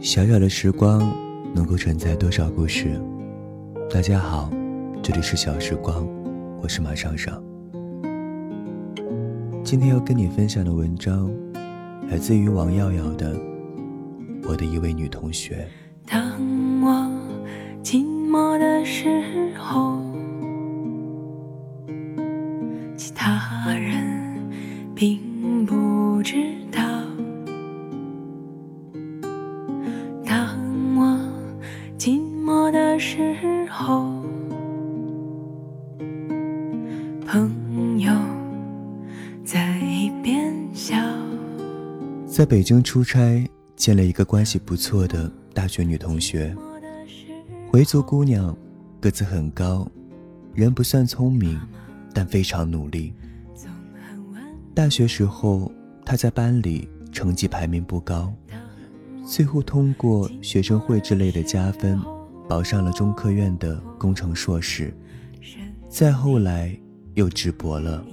[0.00, 1.00] 小小的时光
[1.54, 3.00] 能够承载多少故事？
[3.92, 4.50] 大家好，
[5.02, 6.06] 这里是小时光，
[6.62, 7.42] 我是马尚尚。
[9.64, 11.28] 今天要跟你分享的文章，
[12.08, 13.34] 来自于王耀耀的
[14.46, 15.66] 《我的一位女同学》。
[16.08, 16.38] 当
[16.82, 17.10] 我
[18.34, 19.06] 寞的时
[19.56, 19.96] 候，
[22.96, 24.36] 其他人
[24.92, 26.34] 并不知
[26.72, 26.82] 道。
[30.26, 30.58] 当
[30.96, 31.16] 我
[31.96, 33.36] 寂寞的时
[33.70, 34.12] 候，
[37.24, 38.12] 朋友
[39.44, 40.96] 在一边笑。
[42.26, 46.52] 在北京出差，见了一个关系不错的大学女同学，
[47.74, 48.56] 回族姑娘，
[49.00, 49.84] 个子很高，
[50.54, 51.60] 人不算聪明，
[52.12, 53.12] 但非常努力。
[54.72, 55.72] 大学时候，
[56.06, 58.32] 她在班里成绩排名不高。
[59.26, 62.00] 最后通过学生会之类的加分，
[62.48, 64.96] 保上了中科院的工程硕士。
[65.88, 66.78] 再后来
[67.14, 68.06] 又直博了。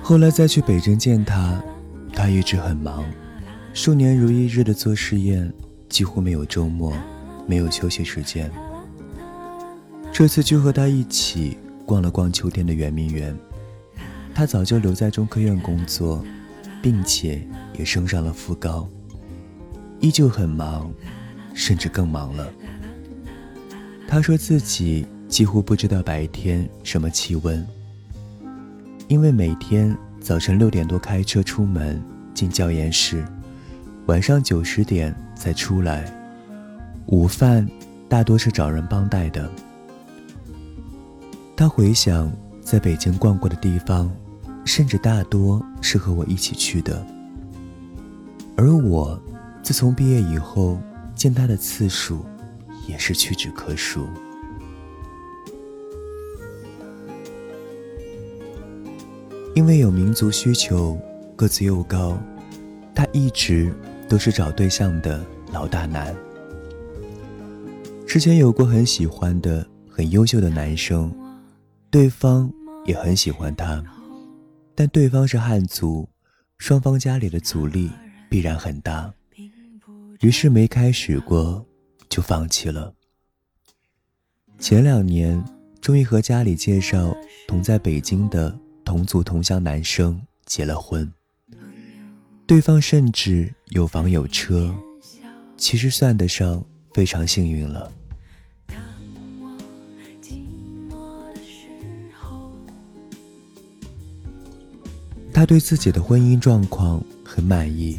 [0.00, 1.60] 后来再去北京见他，
[2.12, 3.04] 他一直很忙，
[3.74, 5.52] 数年如一日的做试验，
[5.88, 6.92] 几乎没有周末，
[7.46, 8.50] 没有休息时间。
[10.12, 11.56] 这次就和他一起
[11.86, 13.36] 逛了逛秋天的圆明园。
[14.34, 16.24] 他早就留在中科院工作。
[16.82, 17.40] 并且
[17.78, 18.88] 也升上了副高，
[20.00, 20.92] 依旧很忙，
[21.54, 22.52] 甚至更忙了。
[24.08, 27.64] 他说自己几乎不知道白天什么气温，
[29.06, 32.02] 因为每天早晨六点多开车出门
[32.34, 33.24] 进教研室，
[34.06, 36.04] 晚上九十点才出来，
[37.06, 37.66] 午饭
[38.08, 39.50] 大多是找人帮带的。
[41.56, 44.10] 他回想在北京逛过的地方。
[44.64, 47.04] 甚至大多是和我一起去的，
[48.56, 49.20] 而我
[49.60, 50.80] 自从毕业以后
[51.16, 52.24] 见他的次数
[52.86, 54.06] 也是屈指可数。
[59.56, 60.96] 因为有民族需求，
[61.34, 62.16] 个子又高，
[62.94, 63.74] 他一直
[64.12, 65.24] 都是找对象的
[65.54, 66.14] 老大难。
[68.06, 71.10] 之前有过很喜欢的、很优秀的男生，
[71.90, 72.52] 对方
[72.84, 73.82] 也很喜欢他。
[74.74, 76.06] 但对方是汉族，
[76.58, 77.90] 双方家里的阻力
[78.28, 79.10] 必然很大，
[80.20, 81.64] 于是没开始过
[82.10, 82.92] 就放弃了。
[84.58, 85.42] 前两年
[85.80, 87.16] 终于和家里介绍
[87.48, 91.10] 同在北京的同族同乡男生结了婚，
[92.46, 94.74] 对方甚至有房有车，
[95.56, 97.90] 其实算得上非常幸运了。
[105.34, 107.98] 他对自己的婚姻状况很满意，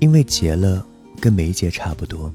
[0.00, 0.84] 因为结了
[1.20, 2.32] 跟没结差不多。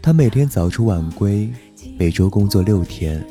[0.00, 1.50] 他每天早出晚归，
[1.98, 3.22] 每周工作六天，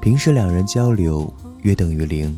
[0.00, 2.36] 平时两人交流约等于零。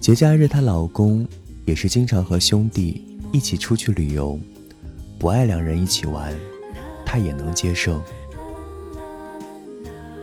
[0.00, 1.26] 节假日她老公
[1.64, 4.38] 也是经常和兄弟一起出去旅游，
[5.18, 6.34] 不爱两人一起玩，
[7.04, 8.02] 他也能接受。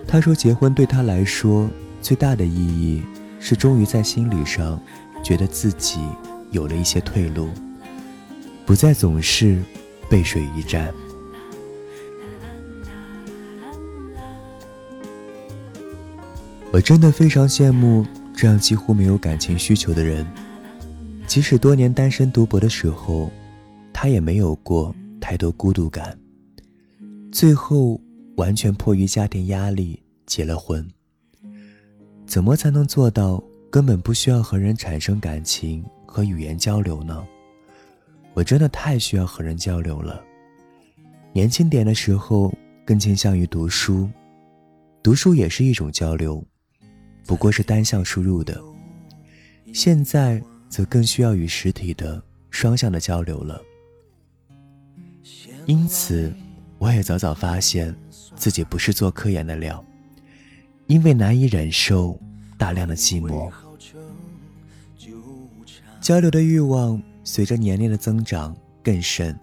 [0.07, 1.69] 他说结婚对他来说
[2.01, 3.01] 最大的意义。
[3.43, 4.79] 是终于在心理上
[5.23, 5.99] 觉得自己
[6.51, 7.49] 有了一些退路，
[8.67, 9.59] 不再总是
[10.07, 10.93] 背水一战。
[16.71, 20.23] 我真的非常羡慕这样几乎没有感情需求的人，
[21.31, 23.31] 即使多年单身独博的时候，
[23.93, 26.19] 他也没有过太多孤独感。
[27.31, 27.97] 最后
[28.35, 30.85] 完全迫于家庭压力结了婚。
[32.25, 37.25] 怎么才能做到根本不需要和人产生感情和语言交流呢？
[38.33, 40.21] 我真的太需要和人交流了。
[41.31, 42.53] 年轻点的时候
[42.83, 44.09] 更倾向于读书，
[45.01, 46.45] 读书也是一种交流，
[47.25, 48.61] 不过是单向输入的。
[49.71, 53.61] 现在则更需要与实体的双向的交流了。
[55.65, 56.33] 因此，
[56.79, 57.93] 我也早早发现
[58.35, 59.83] 自己不是做科研的料。
[60.87, 62.19] 因为难以忍受
[62.57, 63.49] 大量的寂寞，
[66.01, 68.53] 交流的欲望随着年龄的增长
[68.83, 69.37] 更甚。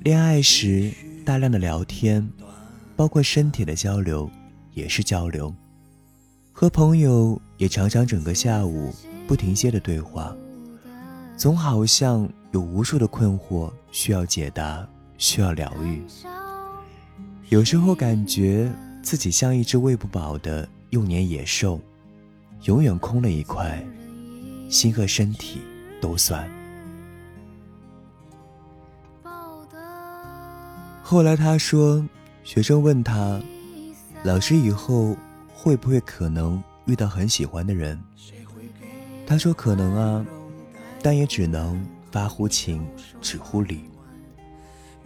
[0.00, 0.90] 恋爱时
[1.26, 2.26] 大量的聊天，
[2.94, 4.30] 包括身体的交流，
[4.72, 5.54] 也是交流。
[6.52, 8.94] 和朋友也常常整个下午
[9.26, 10.34] 不停歇的对话，
[11.36, 14.86] 总好像有无数的困惑需要解答，
[15.18, 16.02] 需要疗愈。
[17.48, 21.80] 有时候感觉自己像一只喂不饱的幼年野兽，
[22.64, 23.84] 永远空了一块，
[24.68, 25.60] 心和身体
[26.00, 26.48] 都酸。
[31.02, 32.04] 后来他说，
[32.42, 33.40] 学生问他，
[34.24, 35.16] 老师以后
[35.54, 38.00] 会不会可能遇到很喜欢的人？
[39.26, 40.26] 他说可能啊，
[41.02, 42.86] 但也只能发乎情，
[43.20, 43.84] 止乎礼。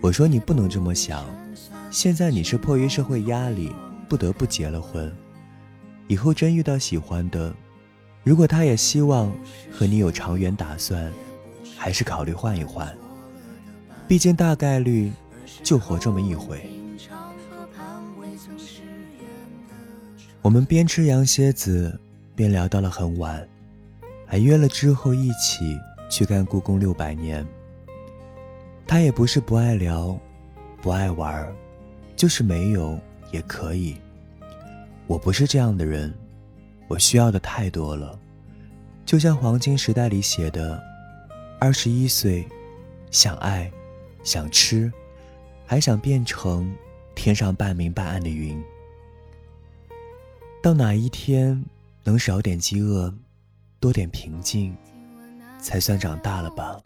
[0.01, 1.25] 我说你不能这么想，
[1.91, 3.75] 现在你是迫于社会压力
[4.09, 5.11] 不得不结了婚，
[6.07, 7.55] 以后真遇到喜欢的，
[8.23, 9.33] 如果他也希望
[9.73, 11.11] 和你有长远打算，
[11.77, 12.95] 还是考虑换一换，
[14.07, 15.11] 毕竟大概率。
[15.65, 16.65] 就活这么一回。
[20.41, 22.01] 我们边吃羊蝎子
[22.35, 23.47] 边聊到了很晚，
[24.31, 25.77] 还约了之后一起
[26.09, 27.45] 去看故宫六百年。
[28.87, 30.17] 他也不是不爱聊，
[30.81, 31.53] 不爱玩，
[32.15, 32.97] 就是没有
[33.33, 33.97] 也可以。
[35.09, 36.15] 我不是这样的人，
[36.87, 38.17] 我需要的太多了。
[39.05, 40.81] 就像黄金时代里写的
[41.59, 42.47] ：“二十一岁，
[43.11, 43.69] 想爱，
[44.23, 44.93] 想吃。”
[45.67, 46.73] 还想变成
[47.17, 48.61] 天上半明半暗的云，
[50.61, 51.65] 到哪一天
[52.03, 53.13] 能少点饥饿，
[53.81, 54.77] 多点平静，
[55.59, 56.79] 才算长大了吧？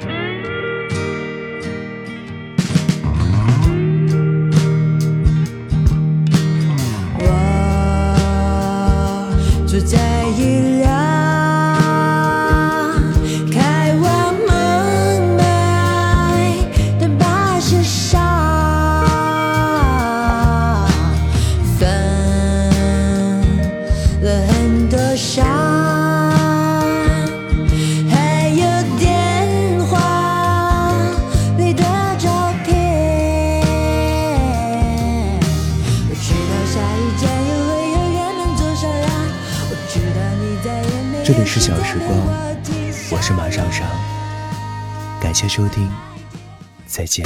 [41.27, 42.11] 这里是小时光，
[43.11, 43.89] 我是马上上，
[45.19, 45.91] 感谢收听，
[46.87, 47.25] 再见。